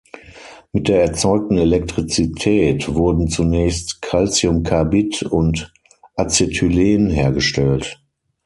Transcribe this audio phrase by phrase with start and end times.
[0.73, 5.71] Mit der erzeugten Elektrizität wurden zunächst Calciumcarbid und
[6.15, 8.01] Acetylen hergestellt.